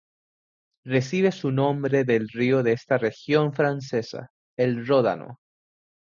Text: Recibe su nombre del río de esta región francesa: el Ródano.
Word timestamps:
Recibe 0.83 1.31
su 1.31 1.51
nombre 1.51 2.03
del 2.05 2.27
río 2.27 2.63
de 2.63 2.71
esta 2.73 2.97
región 2.97 3.53
francesa: 3.53 4.31
el 4.57 4.87
Ródano. 4.87 5.37